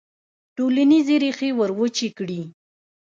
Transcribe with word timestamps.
ټولنیزې 0.55 1.15
ریښې 1.23 1.49
وروچې 1.59 2.07
کړي. 2.17 2.41